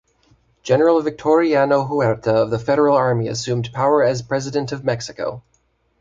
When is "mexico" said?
4.83-5.43